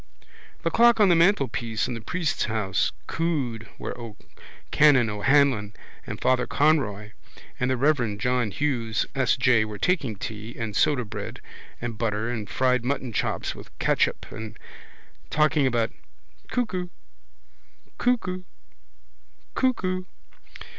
[0.63, 3.93] The clock on the mantelpiece in the priest's house cooed where
[4.71, 5.73] Canon O'Hanlon
[6.07, 7.11] and Father Conroy
[7.59, 9.37] and the reverend John Hughes S.
[9.37, 9.63] J.
[9.63, 11.39] were taking tea and sodabread
[11.79, 14.57] and butter and fried mutton chops with catsup and
[15.29, 15.91] talking about
[16.49, 16.87] Cuckoo
[17.99, 18.41] Cuckoo
[19.53, 20.05] Cuckoo.